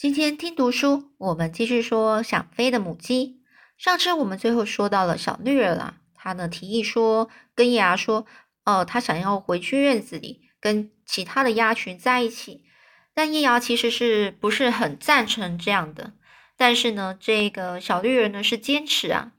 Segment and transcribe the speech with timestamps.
[0.00, 3.42] 今天听读书，我们继续说想飞的母鸡。
[3.76, 8.24] 上次我们最后说到了小绿儿啦，他呢提议说跟叶芽说，
[8.64, 12.64] 呃，他想要回去院子里跟其他的鸭群在一起。
[13.12, 16.14] 但叶芽其实是不是很赞成这样的？
[16.56, 19.32] 但是呢，这个小绿人呢是坚持啊。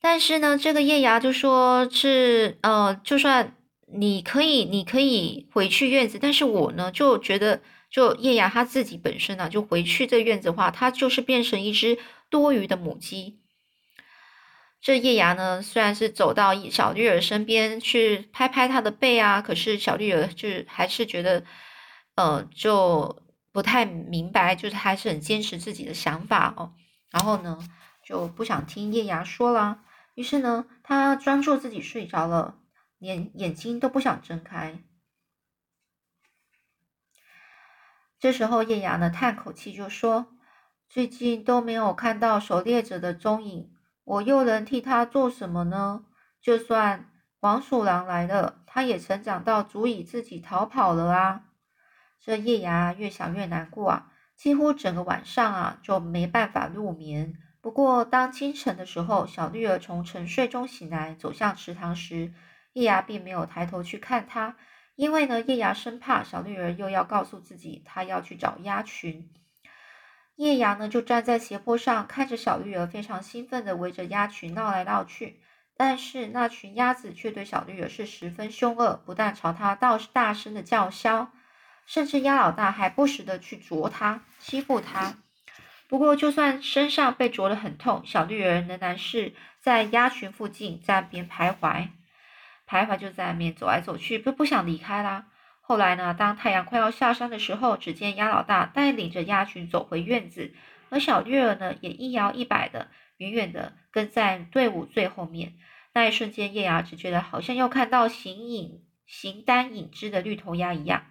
[0.00, 3.56] 但是呢，这个叶芽就说是，呃，就算
[3.92, 7.60] 你可以，你可以回去院子，但是我呢就觉得。
[7.90, 13.40] 就叶芽他自己本身呢，就回去这院子的话，他就是变成一只多余的母鸡。
[14.80, 21.44] 这叶芽呢，虽然是走到小绿儿身边去拍拍它的背啊，可是小绿儿就还是觉得，
[22.14, 26.74] 呃，就不太明白，就是还是很坚持自己的想法哦。
[27.10, 27.58] 然后呢，
[28.04, 29.80] 就不想听叶芽说了。
[30.14, 32.58] 于是呢，他专注自己睡着了，
[32.98, 34.78] 连眼睛都不想睁开。
[38.20, 40.26] 这时候，叶芽呢叹口气就说
[40.90, 43.70] ：“最近都没有看到狩猎者的踪影，
[44.02, 46.04] 我又能替他做什么呢？
[46.40, 51.44] 就算黄鼠狼来了，他也成长到足以自己逃跑了啊！”
[52.20, 57.34] 这叶芽越想越难过啊，几乎整个晚上啊就没办法入眠。
[57.60, 62.32] 不过，当清晨的时候，小绿儿从沉睡中醒来，走向池塘时，
[62.72, 64.56] 叶芽并没有抬头去看他。
[64.98, 69.30] 因为呢，叶芽生怕小绿儿又要告诉自己，他要去找鸭群。
[70.34, 75.40] 叶芽呢，就站在斜坡上，看着小绿儿非常兴奋的围着鸭群闹来闹去。
[75.76, 81.30] 但是那群鸭子却对小绿儿是十分凶恶，不但朝他大大声的叫嚣，
[81.86, 85.18] 甚至鸭老大还不时的去啄它，欺负它。
[85.86, 91.90] 不过，就算身上被啄得很痛，小绿儿仍然是在鸭群附近站边徘徊。
[92.68, 95.26] 徘徊就在外面走来走去，不不想离开啦。
[95.60, 100.54] 后来呢，当太阳快要下山的时候，只见鸭老大带领着鸭群走回院子，
[100.90, 105.54] 而小绿儿呢，也一摇一摆的远远的跟在队伍最后面。
[105.94, 111.06] 那一瞬间，叶芽只觉得好像又看到形影形单影只的绿头鸭一样。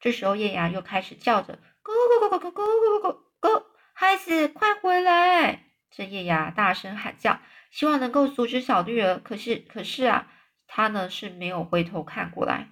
[0.00, 7.40] 这时候，叶芽又开始叫着：“咕咕咕咕咕咕咕咕咕，孩子快回来！”这叶芽大声喊叫。
[7.74, 10.30] 希望能够阻止小绿儿，可是可是啊，
[10.68, 12.68] 他呢是没有回头看过来。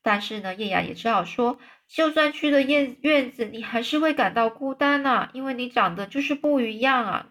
[0.00, 7.26] 但是呢，叶雅也只好说，就算去了院院子，你还是会感到孤单呐，因为你长得就是不一样啊。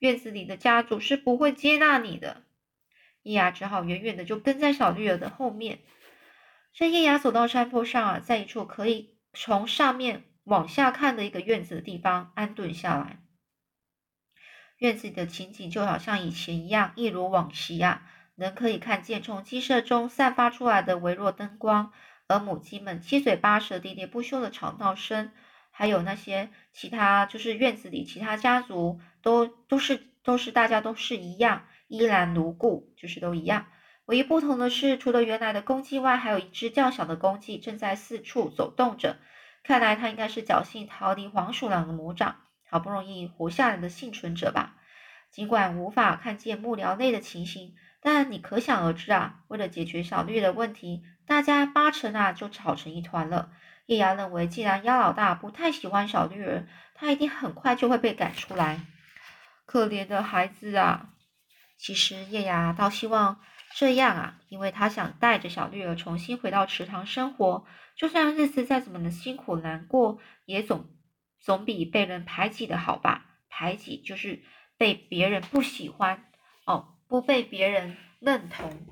[0.00, 2.42] 院子里的家族是不会接纳你的。
[3.22, 5.78] 叶雅只好远远的就跟在小绿儿的后面。
[6.72, 13.21] 这叶雅走到山坡上啊，在一处可以从上面往下看的一个院子的地方安顿下来。
[14.82, 18.02] 院子里的情景就好像以前一样，一如往昔啊！
[18.34, 21.92] 能可以看见从鸡舍中散发出来的微弱灯光，
[22.26, 25.30] 而母鸡们七嘴八舌、喋喋不休的吵闹声，
[25.70, 33.66] 还有那些其他就是院子里其他家族都都是都是大家都是一样，依然如故，就是都一样。
[34.06, 39.18] 唯一不同的是，除了原来的公鸡外，还有一只较小的公鸡正在四处走动着。
[39.62, 42.38] 看来它应该是侥幸逃离黄鼠狼的魔掌。
[42.72, 44.76] 好不容易活下来的幸存者吧，
[45.30, 49.40] 尽管无法看见幕僚内的情形，但你可想而知啊。
[49.48, 53.52] 为了解决小绿的问题，大家八成啊就吵成一团了。
[53.84, 58.80] 叶芽认为，既然鸭老大不太喜欢小绿儿，他一定很快就会被赶出来。
[59.66, 61.10] 可怜的孩子啊！
[61.76, 63.38] 其实叶芽倒希望
[63.74, 67.66] 这样啊，因为他想带着小绿儿重新回到池塘生活，
[67.96, 70.86] 就算日子再怎么的辛苦难过，也总。
[71.42, 73.26] 总比被人排挤的好吧？
[73.50, 74.42] 排挤就是
[74.78, 76.24] 被别人不喜欢
[76.64, 78.86] 哦，不被别人认同。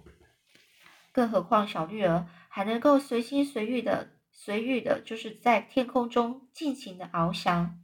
[1.13, 7.81] 更何况小绿儿还能够随心随欲的、随遇的，就是在天空中尽情的翱翔。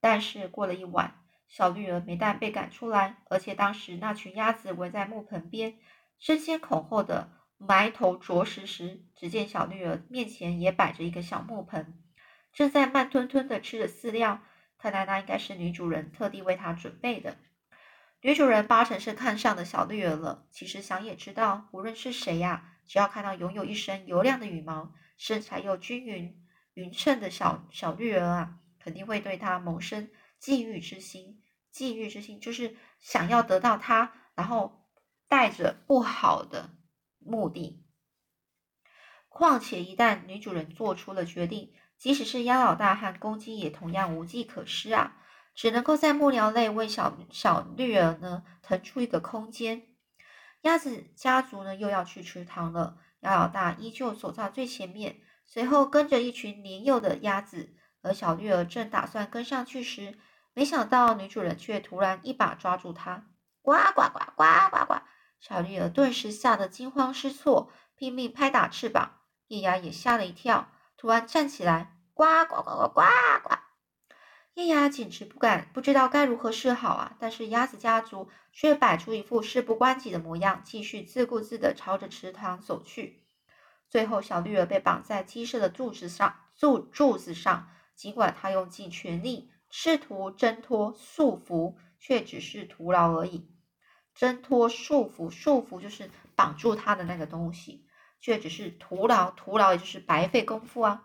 [0.00, 1.14] 但是过了一晚，
[1.48, 5.78] 小绿儿没但被赶出来，而且当时那群鸭子围在木盆边，
[6.20, 12.03] 争先恐后的埋头啄食时，只见小绿儿面前也摆着一个小木盆。
[12.54, 14.40] 正在慢吞吞的吃着饲料，
[14.78, 17.36] 看来那应该是女主人特地为它准备的。
[18.20, 20.46] 女主人八成是看上的小绿儿了。
[20.50, 26.42] 其实想也知道，无论是谁呀，只要看到拥有一身油亮的羽毛、身材又均匀
[26.72, 30.08] 匀称的小小绿儿啊，肯定会对它萌生
[30.40, 31.42] 觊觎之心。
[31.74, 34.88] 觊觎之心就是想要得到它，然后
[35.26, 36.70] 带着不好的
[37.18, 37.84] 目的。
[39.28, 45.16] 况且一旦女主人做出了决定，即使是鸭老大和公鸡也同样无计可施啊，
[45.54, 49.82] 只能够在木料内为小小绿儿呢腾出一个空间。
[50.62, 60.18] 鸭子家族呢又要去池塘了，鸭老大依旧走在最前面，随后跟着一群年幼的鸭子，而小绿儿正打算跟上去时，
[60.52, 63.26] 没想到女主人却突然一把抓住它，
[63.62, 65.02] 呱呱呱呱呱呱！
[65.40, 69.20] 小绿儿顿时吓得惊慌失措，拼命拍打翅膀。
[69.48, 70.70] 叶芽也吓了一跳，
[71.04, 73.02] 突然站起来，呱呱呱呱呱
[73.42, 73.56] 呱！
[74.54, 77.14] 叶芽简直不敢，不知道该如何是好啊！
[77.18, 83.22] 但是鸭子家族却摆出一副事不关己的模样，继续自顾自地朝着池塘走去。
[83.90, 87.68] 最后，小绿儿被绑在鸡舍的柱子上，柱柱子上。
[87.94, 93.50] 尽管他用尽全力试图挣脱束缚，却只是徒劳而已。
[94.14, 97.83] 挣脱束缚，束缚就是绑住他的那个东西，
[98.24, 101.04] 却只是徒劳，徒劳也就是白费功夫啊！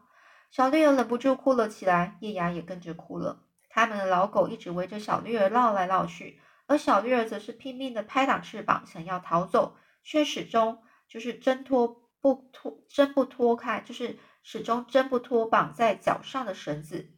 [0.52, 3.44] 小绿儿忍不住哭了起来，叶芽也跟着哭了。
[3.68, 17.12] 他们的老狗一直围着小绿儿绕来绕去，而小绿儿则是拼命的拍打翅膀，想要逃走，却始终就是挣脱不脱，挣不脱开，就是始终挣不脱绑在脚上的绳子。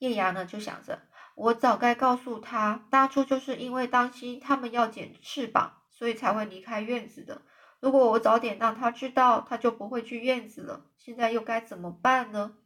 [0.00, 1.02] 叶芽呢，就想着，
[1.36, 7.42] 我早该告诉他，当初就是因为担心他们要剪翅膀，所以才会离开院子的。
[7.78, 10.86] 如果我早点让他知道，他就不会去院子了。
[10.96, 12.56] 现在又该怎么办呢？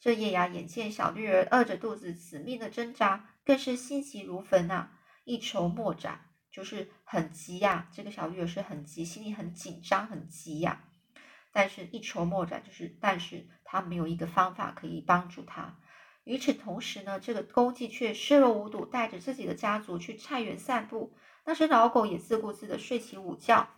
[0.00, 4.92] 这叶芽眼见小绿儿饿着肚子死命的挣扎，更是心急如焚啊，
[5.24, 7.88] 一筹莫展，就是很急呀。
[7.92, 10.84] 这个小绿儿是很急，心里很紧张，很急呀。
[11.50, 15.78] 但是，一筹莫展，就是但是他没有一个方法可以帮助他。
[16.24, 21.16] 与此同时呢，这个公鸡却视若无睹，带着自己的家族去菜园散步。
[21.48, 23.70] 那只老狗也自顾自的睡起午觉。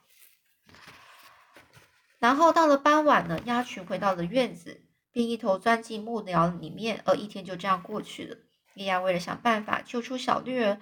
[2.19, 4.83] 然后到了傍晚呢，鸭群回到了院子，
[5.13, 8.39] 并一头钻进木寮里面，而一天就这样过去了。
[8.75, 10.81] 莉亚为了想办法救出小绿儿，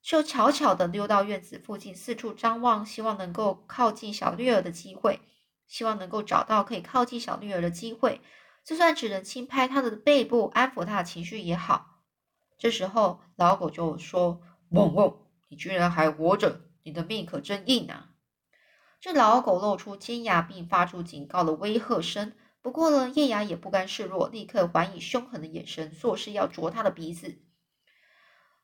[0.00, 5.18] 就悄悄地溜到院子附近，四处张望，希望能够靠近小绿儿的机会，
[5.66, 8.20] 希望能够找到可以靠近小绿儿的机会，
[8.64, 12.04] 就算只能轻拍它的背部，安抚它的情绪也好。
[12.56, 14.40] 这时候，老狗就说
[14.70, 15.18] ：“嗡嗡，
[15.50, 18.12] 你居然还活着，你的命可真硬啊！”
[18.98, 22.32] 这老狗露出尖牙，并发出警告的威吓声。
[22.62, 27.38] 不过呢，叶芽也不甘示弱，立刻还以凶狠的眼神，作势要啄他的鼻子。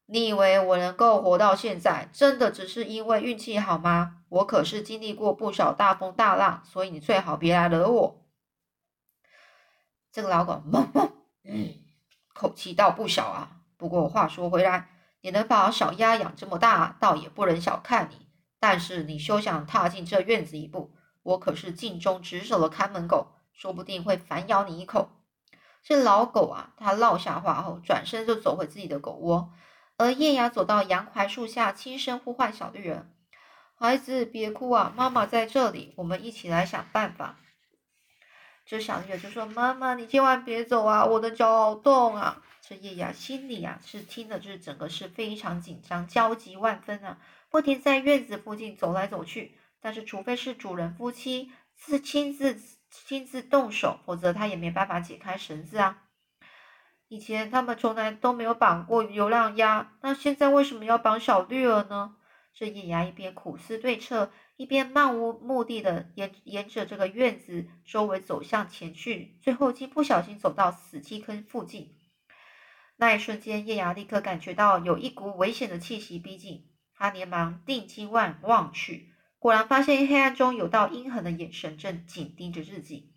[0.04, 4.22] 你以为我能够活到现在，真的只是因为运气好吗？
[4.28, 8.26] 我可是经历过不少大风大浪，所以你最好别来惹我。
[10.12, 11.12] 这个老狗嗡嗡，
[11.44, 11.74] 嗯，
[12.34, 13.62] 口气倒不小啊。
[13.78, 14.90] 不过话说回来，
[15.26, 18.28] 你能把小鸭养这么大，倒也不能小看你。
[18.60, 20.94] 但是你休想踏进这院子一步，
[21.24, 25.10] 我可是尽忠职守的看门狗，说不定会反咬你一口。
[25.82, 29.50] 这老狗啊，它落下话后，转身就走回自己的狗窝。
[29.96, 33.12] 而叶芽走到杨槐树下，轻声呼唤小绿人
[33.74, 37.40] ：“孩子，别哭啊，妈妈在这里，我们一起来想办法。”
[38.64, 47.18] 这小绿人就说：“妈妈，你千万别走啊，我的脚好痛啊！”这叶芽心里啊，是听的，就是整个是非常紧张，焦急万分啊。
[47.48, 52.60] 不停在院子附近走来走去，但是除非是主人夫妻自亲自
[52.90, 56.02] 亲自动手，否则他也没办法解开绳子啊。
[57.06, 62.16] 以前他们从来都没有绑过流浪鸭，那现在为什么要绑小绿儿呢？
[62.52, 71.95] 这叶芽一边苦思对策，一边漫无目的的沿沿着这个院子周围走向前去，最后竟不小心走到死鸡坑附近。
[72.96, 76.70] 那一瞬间，叶芽立刻感觉到有一股危险的气息逼近。
[76.94, 83.12] 他连忙定睛望望去，果然发现黑暗中有道阴狠的眼神正紧盯着自己。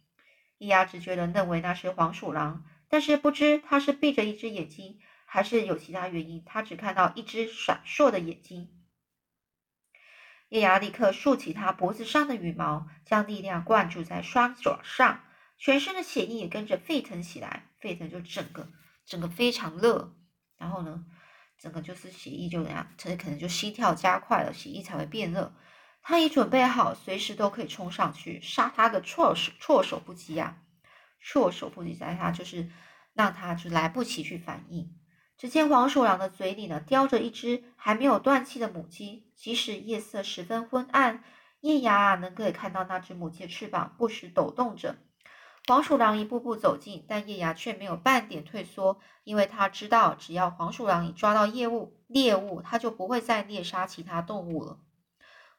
[0.57, 6.43] 叶芽直觉的认为那是黄鼠狼，但是不知他是闭着一只眼睛，还是有其他原因。
[6.45, 8.69] 他只看到一只闪烁的眼睛。
[10.49, 15.23] 叶牙立刻竖起他脖子上的羽毛，将力量灌注在双爪上，
[15.57, 17.69] 全身的血液也跟着沸腾起来。
[17.79, 18.67] 沸腾就整个
[19.09, 20.15] 整个非常热，
[20.55, 21.03] 然后呢？
[21.57, 25.53] 整个就是血液就怎样，他可能就心跳加快了，血液才会变热。
[26.01, 30.61] 他已准备好，随时都可以冲上去杀他个措手措手不及呀！
[31.21, 32.69] 措手不及，在他就是
[33.13, 34.95] 让他就来不及去反应。
[35.37, 41.23] 只见黄鼠狼的嘴里呢叼着一只还没有断气的母鸡，即使夜色十分昏暗，
[41.59, 44.95] 叶芽能可以看到那只母鸡的翅膀不时抖动着。
[45.69, 54.79] 黄鼠狼一步步走近，但叶芽却没有半点退缩，因为他知道，只要黄鼠狼一抓到猎物，猎物他就不会再猎杀其他动物了。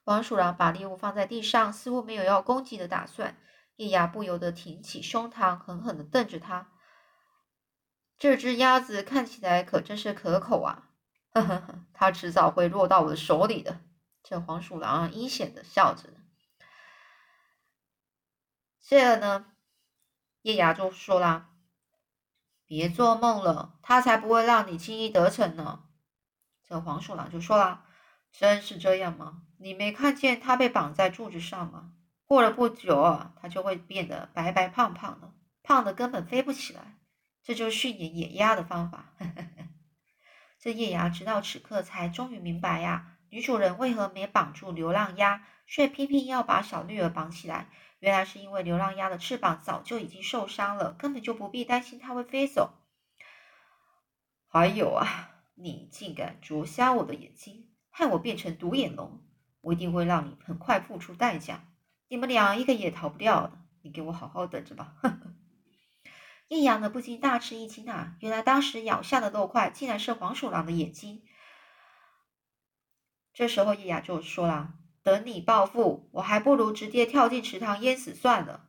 [0.02, 3.37] 黄鼠狼把猎物放在地上，似乎没有要攻击的打算。
[3.76, 6.73] 叶芽不由得挺起胸膛，狠狠地瞪着他。
[8.19, 10.88] 这只鸭子看起来可真是可口啊！
[11.31, 13.81] 呵呵呵，它迟早会落到我的手里的。
[14.25, 16.09] 这黄鼠狼阴险地笑着。
[18.83, 19.47] 这个呢，
[20.42, 21.50] 叶芽就说啦
[22.66, 25.85] ：“别做梦了，他才不会让你轻易得逞呢。”
[26.66, 27.85] 这黄鼠狼就说啦
[28.32, 29.42] ：“真是这样吗？
[29.59, 31.92] 你没看见他被绑在柱子上吗？
[32.25, 36.97] 过了不久啊，他就会变得白白胖胖的，胖的根本飞不起来。
[37.42, 39.14] 这就是训练野鸭的方法。
[40.59, 47.68] ”这叶芽直到此刻才终于明白呀，女主人为何没绑住流浪鸭，却偏偏要把小绿儿绑起来。
[48.00, 52.73] 原来是因为流浪鸭的翅膀早就已经受伤了，根本就不必担心它会飞走。
[54.49, 59.23] 还有啊，你竟敢啄瞎我的眼睛，害我变成独眼龙，
[59.61, 61.69] 我一定会让你很快付出代价。
[62.09, 63.52] 你们俩一个也逃不掉的，
[63.83, 64.95] 你给我好好等着吧！
[66.49, 71.23] 叶阳呢不禁大吃一惊啊，原来当时咬下的肉块竟然是黄鼠狼的眼睛。
[73.35, 74.75] 这时候叶雅就说了。
[75.02, 78.66] 等你报复，我还不如直接跳进池塘淹死算了。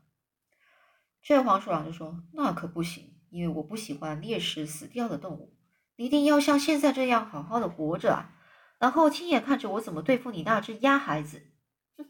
[1.21, 5.55] 这黄鼠狼就说：“那可不行，因为我不喜欢猎食死掉的动物。
[5.97, 8.33] 你一定要像现在这样好好的活着啊，
[8.79, 11.47] 然后亲眼看着我怎么对付你那只鸭孩子。”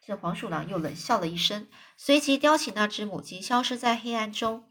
[0.00, 4.64] 这黄鼠狼又冷笑了一声，随即叼起那只母鸡，消失在黑暗中。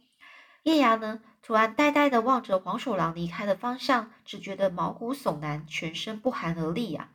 [0.63, 7.11] 叶芽呢，突然呆呆的望着黄鼠狼离开的方向，只觉得毛骨悚然，全身不寒而栗呀。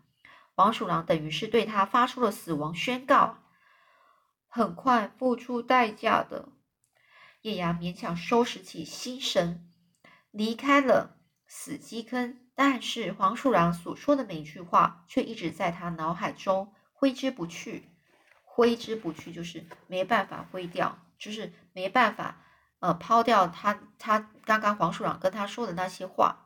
[0.54, 3.38] 黄鼠狼等于是对他发出了死亡宣告，
[4.48, 6.50] 很快付出代价的。
[7.40, 9.68] 叶芽勉强收拾起心神，
[10.30, 11.16] 离开了
[11.46, 12.38] 死鸡坑。
[12.54, 17.88] 但是黄鼠狼所说的每一句话，却一直在他脑海中挥之不去。
[18.44, 22.44] 挥之不去就是没办法挥掉，就是没办法
[22.80, 26.41] 呃抛掉他他刚刚黄鼠狼跟他说的那些话。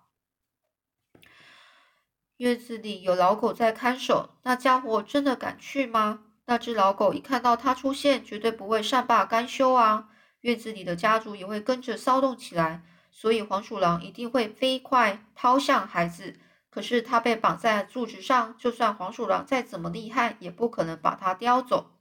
[2.38, 6.20] 院子里有老狗在看守，那家伙真的敢去吗？
[6.44, 10.10] 那只老狗一看到他出现，绝对不会善罢甘休啊！
[10.42, 16.38] 院子里的家族也会跟着骚动起来，所以黄鼠狼一定会飞快抛向孩子。
[16.68, 21.92] 可是他被绑在柱子上，就算黄鼠狼再怎么厉害，也不可能把它叼走。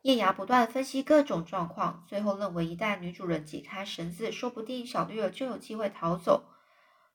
[0.00, 6.44] 叶芽不断分析各种状况，最后认为，一旦女主人解开绳子，说不定小绿儿就有机会逃走。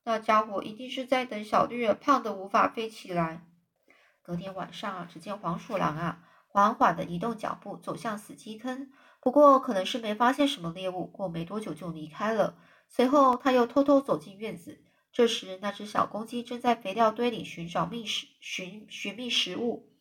[0.06, 3.42] 那家伙一定是在等小绿儿胖的无法飞起来。
[4.22, 12.56] 隔天晚上啊，只见黄鼠狼啊缓缓的移动脚步走向死鸡坑，不过可能是没发现什么猎物，过没多久就离开了。
[12.88, 19.92] 随后他又偷偷走进院子，这时那只小公鸡正在肥料堆里寻找觅食寻寻觅食物。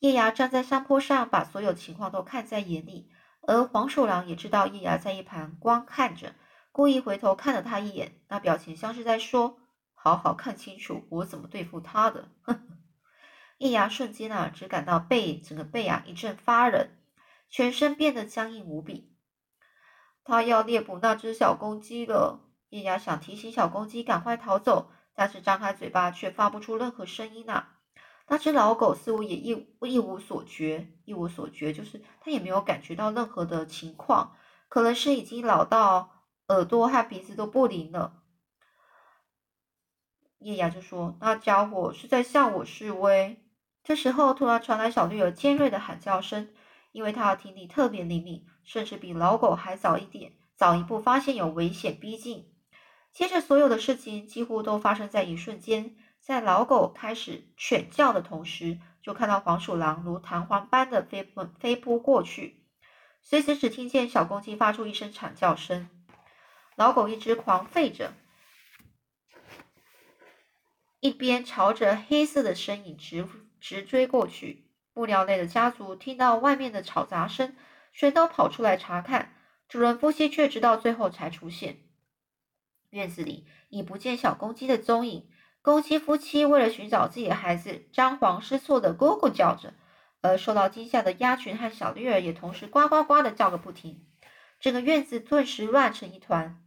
[0.00, 3.10] 叶芽站在山坡上，把所有情况都看在眼里，
[3.42, 6.34] 而黄鼠狼也知道叶芽在一旁观看着。
[6.72, 9.58] 故意回头看了他一眼，那表情像是在说
[9.94, 12.28] ：“好好看清楚我怎么对付他的。”
[13.58, 16.88] 叶芽瞬间啊，只感到背整个背啊一阵发冷，
[17.50, 19.14] 全身变得僵硬无比。
[20.24, 22.46] 他要猎捕那只小公鸡了。
[22.68, 27.76] 叶芽想提醒小公鸡赶快逃走，但是张开嘴巴却发不出任何声音啊。
[28.28, 34.36] 那只老狗似乎也一一无所觉，一无所觉就是它也没有感觉到任何的情况，
[34.68, 36.19] 可能是已经老到。
[36.50, 38.24] 耳朵和鼻子都不灵了，
[40.40, 43.40] 叶芽就说：“那家伙是在向我示威。”
[43.84, 46.48] 这时候，突然传来小绿儿尖锐的喊叫声，
[46.90, 52.52] 因为它的听力特别灵敏，甚至比老狗还早一点，早一步发现有危险逼近。
[53.12, 62.66] 接着，所有的事情几乎都发生在一瞬间，在老狗开始犬叫的同时，就看到黄鼠狼如弹簧般的飞奔飞扑过去，
[63.22, 65.88] 随时只听见小公鸡发出一声惨叫声。
[66.80, 68.14] 老狗一直狂吠着，
[71.00, 73.28] 一边朝着黑色的身影直
[73.60, 74.64] 直追过去。
[74.94, 77.54] 布料类的家族听到外面的吵杂声，
[77.92, 79.34] 全都跑出来查看。
[79.68, 81.80] 主人夫妻却直到最后才出现。
[82.88, 85.28] 院子里已不见小公鸡的踪影。
[85.60, 89.74] 公鸡夫妻为了寻找自己的孩子，张皇失措的咕咕叫着，
[90.22, 94.06] 而受到惊吓的鸭群和小绿儿也同时呱呱呱的叫个不停。
[94.58, 96.64] 整个院子顿时乱成一团。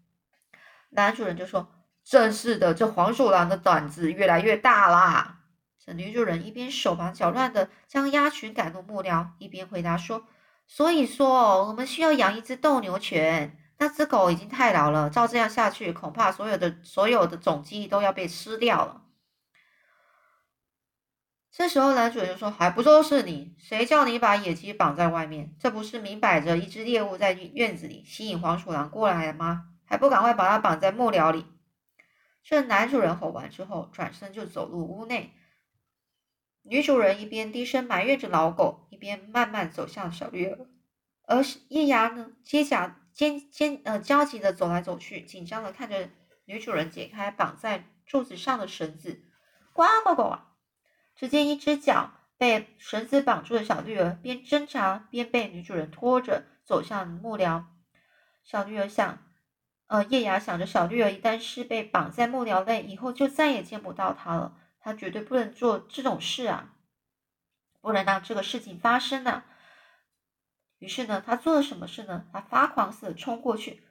[0.96, 1.68] 男主人就说
[2.04, 5.40] ：“真是的，这黄鼠狼的胆子越来越大啦。”
[5.86, 10.26] 这女主人一边手忙脚乱的将鸭群赶入木寮，一边回答说
[10.66, 13.58] ：“所以说，我们需要养一只斗牛犬。
[13.80, 19.02] 那只狗已经太老了，照这样下去，恐怕所有的所有的种鸡都要被吃掉了。”
[21.52, 23.56] 这时候，男主人就说：“还不都是你？
[23.60, 25.54] 谁叫你把野鸡绑在外面？
[25.60, 31.46] 这不是明摆着一只猎物在院子里吸引黄鼠狼过来吗？”还不赶快把他绑在木寮里！
[32.44, 35.34] 这男主人吼完之后，转身就走入屋内。
[36.64, 40.68] 女主人一边低声埋怨着老狗，一边慢慢走向小绿儿。
[41.26, 46.10] 而叶芽呢，接甲尖尖呃焦急的走来走去，紧张的看着
[46.46, 49.24] 女主人解开绑在柱子上的绳子。
[49.72, 50.40] 呱呱呱！
[51.16, 57.68] 只见一只脚被绳子绑住的小绿儿边挣扎边被女主人拖着走向木寮。
[58.44, 59.23] 小绿儿想，
[59.94, 64.58] 呃，叶芽想着，小绿儿一旦是被绑在木寮内，以后就再也见不到她了。
[64.80, 66.74] 她绝对不能做这种事啊，
[67.80, 69.46] 不能让这个事情发生啊！
[70.80, 72.26] 于是呢，他做了什么事呢？
[72.34, 73.84] 他发狂似的冲过去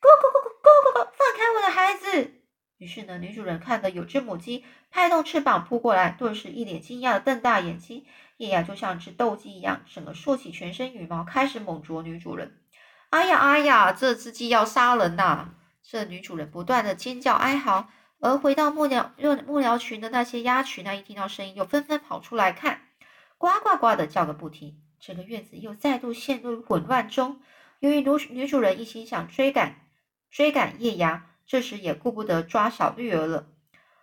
[0.00, 1.10] ，Go go go go go go！
[1.16, 2.42] 放开我的孩子！
[2.76, 8.04] 于是呢，女主人看到有只母鸡拍动翅膀扑过来，顿时一脸惊讶的瞪大眼睛。
[8.36, 12.60] 叶芽就像只斗鸡一样，整个竖起全身羽毛，开始猛啄女主人。
[13.10, 15.48] 哎呀哎呀，这只鸡要杀人呐！
[15.82, 17.88] 这女主人不断的尖叫哀嚎，
[18.20, 19.12] 而回到木鸟
[19.46, 22.82] 木鸟群的那些鸭群呢，一听到声音，又纷纷跑出来看，
[23.38, 24.82] 呱呱呱的叫个不停。
[25.00, 27.40] 整个院子又再度陷入混乱中。
[27.78, 29.86] 由于女女主人一心想追赶
[30.30, 33.46] 追赶叶芽，这时也顾不得抓小绿儿了。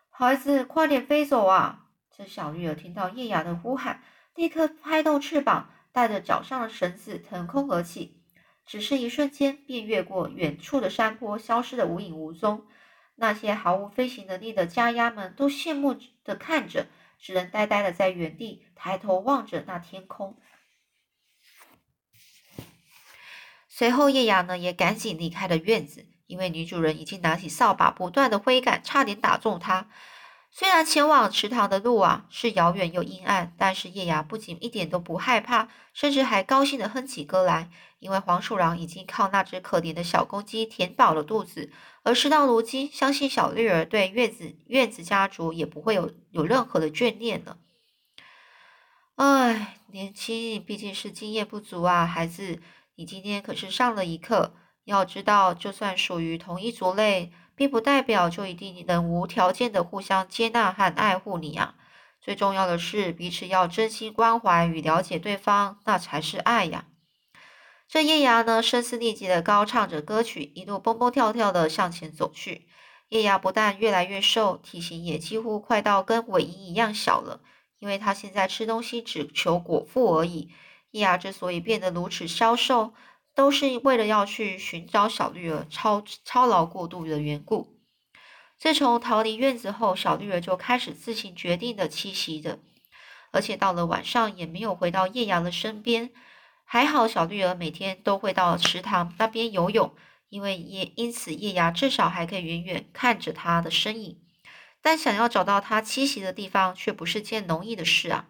[0.10, 1.86] 孩子，快点飞走啊！
[2.18, 4.02] 这小绿儿听到叶芽的呼喊，
[4.34, 8.20] 立刻拍动翅膀，带着脚上的绳子腾空而起。
[8.66, 12.66] 只是一瞬间，便越过远处的山坡，消失的无影无踪。
[13.16, 16.88] 那些毫无飞行能力的家鸭们都羡慕的看着，
[17.20, 20.38] 只能呆呆的在原地抬头望着那天空。
[23.70, 29.90] 随后，叶雅呢也赶紧离开了院子，因为女主人已经拿起扫把，不断的挥赶，差点打中她。
[30.58, 37.70] 虽然前往池塘的路啊是遥远又阴暗，但是叶芽不仅一点都不害怕，甚至还高兴的哼起歌来，
[38.00, 47.58] 因为黄鼠狼已经靠那只可怜的小公鸡填饱了肚子，而事到如今，相信小绿儿对院子院子家族也不会有有任何的眷恋了。
[49.18, 52.62] 唉，年轻毕竟是经验不足啊，孩子。
[52.96, 54.54] 你今天可是上了一课。
[54.86, 61.76] 要知道，就算属于同一族类，并不代表就一定能无条件的互相接纳和爱护你啊。
[62.22, 66.86] 最重要的是，彼此要真心关怀与了解对方，那才是爱呀。
[67.88, 72.68] 这叶芽呢，声嘶力竭的高唱着歌曲，一路蹦蹦跳跳的向前走去。
[73.10, 77.42] 叶芽不但越来越瘦，体型也几乎快到跟尾音一样小了，
[77.78, 80.50] 因为他现在吃东西只求果腹而已。
[80.90, 82.96] 叶芽之所以变得如此消瘦，
[83.36, 87.78] 都是为了要去寻找小绿儿操操劳过度的缘故。
[88.58, 92.60] 自从逃离院子后，小绿儿就开始自行决定的栖息着，
[93.32, 96.12] 而且到了晚上也没有回到叶芽的身边。
[96.64, 99.94] 还好，小绿儿每天都会到池塘那边游泳，
[100.30, 104.20] 因为叶因此叶芽至少还可以远远看着它的身影。
[104.82, 108.30] 但想要找到它栖息的地方，却不是件容易的事啊。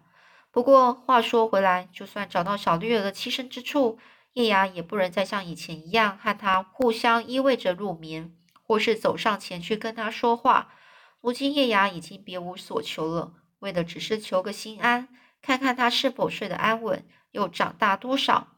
[0.50, 3.98] 不过话说回来，就算找到小绿儿的栖身之处，
[4.36, 10.74] 叶芽也不能再像以前一样和他互相依偎着入眠，或是走上前去跟他说话。
[11.22, 15.08] 如今叶芽已经别无所求了，为的只是求个心安，
[15.40, 18.48] 看看他是否睡得安稳，又长大多少。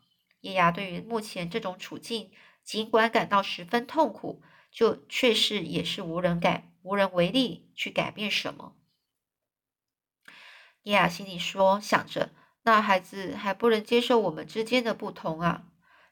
[0.41, 2.33] 叶芽对于目前这种处境，
[2.64, 8.75] 尽管感到十分痛苦，就却是也是无人改无人为力去改变什么。
[10.83, 12.33] 叶雅心里说：“想着，
[12.68, 15.62] 那孩子还不能接受我们之间的不同啊。”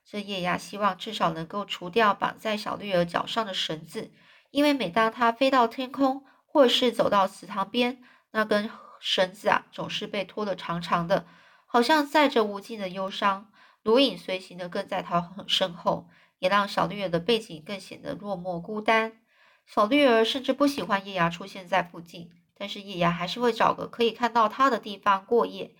[0.08, 4.10] 这叶芽希望至少能够除掉绑在小绿儿脚上的绳子，
[4.50, 11.26] 因为每当它飞到天空，或是走到池塘边，那根绳子啊，总是被拖得长长的，
[11.66, 13.50] 好像载着无尽的忧伤，
[13.82, 19.20] 如影随形的跟在他身后，也让小绿儿的背景更显得落寞孤单。
[19.66, 22.30] 小绿儿甚至不喜欢叶芽出现在附近。
[22.58, 25.74] 但是叶芽还是会找个可以看到它的地方过夜，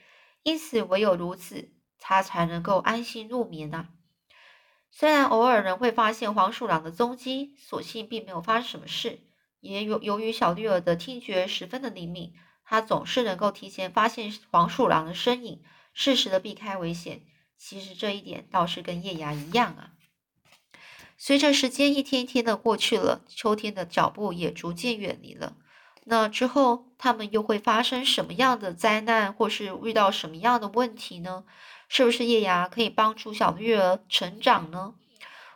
[0.47, 3.89] 因此唯有如此，它才能够安心入眠啊。
[4.93, 9.27] 虽然偶尔仍会发现黄鼠狼的踪迹，所幸并没有发生什么事。
[9.59, 12.33] 也由由于小绿儿的听觉十分的灵敏，
[12.65, 17.23] 它总是能够提前发现黄鼠狼的身影，适时的避开危险。
[17.59, 19.95] 其实这一点倒是跟叶芽一样啊。
[21.19, 25.57] 随着时间一天一天的过去了，秋天的脚步也逐渐远离了。
[26.09, 31.43] 那之后，他们又会发生什么样的灾难，或是遇到什么样的问题呢？
[31.89, 34.95] 是不是叶芽可以帮助小绿儿成长呢？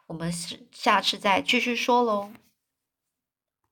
[0.06, 0.32] 我们
[0.72, 2.32] 下次再继续说喽。